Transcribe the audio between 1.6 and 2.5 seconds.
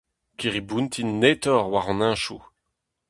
war hon hentoù.